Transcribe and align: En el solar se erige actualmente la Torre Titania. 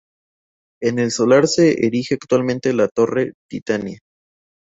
En 0.81 0.97
el 0.97 1.11
solar 1.11 1.45
se 1.47 1.85
erige 1.85 2.15
actualmente 2.15 2.73
la 2.73 2.87
Torre 2.87 3.33
Titania. 3.47 3.99